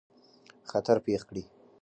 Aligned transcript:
خطر 0.69 0.97
پېښ 1.05 1.21
کړي. 1.29 1.43